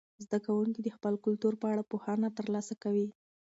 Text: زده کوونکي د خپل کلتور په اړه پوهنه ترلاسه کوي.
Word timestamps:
زده 0.25 0.39
کوونکي 0.45 0.79
د 0.83 0.89
خپل 0.95 1.13
کلتور 1.25 1.53
په 1.61 1.65
اړه 1.73 1.83
پوهنه 1.91 2.27
ترلاسه 2.37 2.73
کوي. 2.83 3.07